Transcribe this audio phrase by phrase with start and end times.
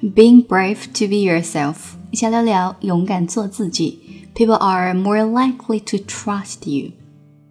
[0.00, 4.28] Being brave to be yourself，一起聊聊勇敢做自己。
[4.34, 6.92] People are more likely to trust you，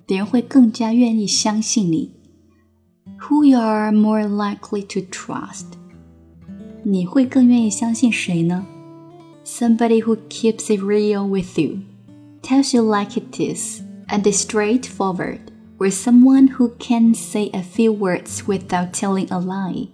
[0.06, 2.12] 别人会更加愿意相信你。
[3.22, 5.66] Who you are more likely to trust？
[6.84, 8.66] 你会更愿意相信谁呢？
[9.46, 11.80] Somebody who keeps it real with you,
[12.42, 15.40] tells you like it is, and is straightforward,
[15.80, 19.88] or someone who can say a few words without telling a lie.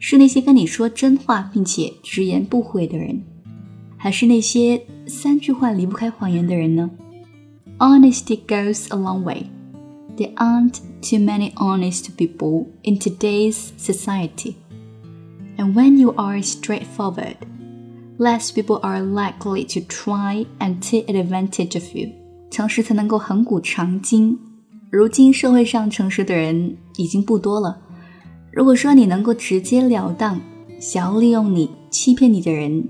[0.00, 3.22] 是那些跟你说真话并且直言不讳的人，
[3.96, 6.90] 还是那些三句话离不开谎言的人呢？
[7.78, 9.46] Honesty goes a long way.
[10.16, 14.54] There aren't too many honest people in today's society.
[15.58, 17.36] And when you are straightforward,
[18.18, 22.12] less people are likely to try and take advantage of you.
[22.50, 24.38] 诚实才能够恒古长今。
[24.90, 27.82] 如今社会上诚实的人已经不多了。
[28.52, 30.40] 如果说你能够直截了当，
[30.80, 32.88] 想要利用你、欺骗你的人，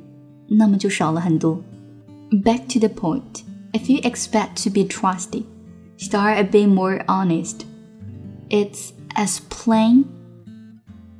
[0.48, 1.60] 那么就少了很多。
[2.30, 3.42] Back to the point.
[3.72, 5.44] If you expect to be trusted,
[5.98, 7.62] start being more honest.
[8.48, 10.04] It's as plain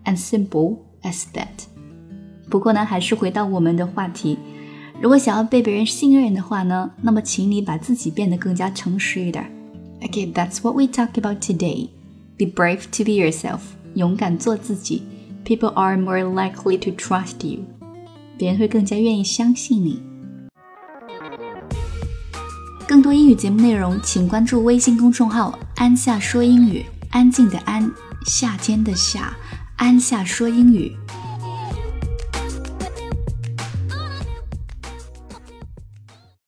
[0.05, 1.67] and simple as that.
[2.49, 4.39] 不过呢，还是回到我们的话题。
[5.01, 9.45] 如果想要被别人信任的话呢，那么请你把自己变得更加诚实一点。
[10.01, 11.89] Okay, that's what we talk about today.
[12.39, 13.61] Be brave to be yourself.
[13.96, 15.04] 勇敢做自己
[15.46, 17.60] ，people are more likely to trust you，
[18.38, 20.02] 别人会更加愿意相信你。
[22.88, 27.90] 更多英语节目内容，请关注微信公众号“安夏说英语”，安静的安，
[28.26, 29.34] 夏天的夏，
[29.78, 30.96] 安夏说英语。